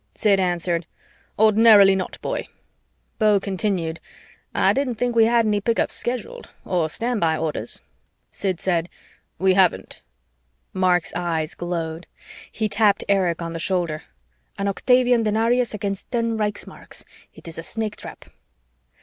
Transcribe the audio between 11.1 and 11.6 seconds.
eyes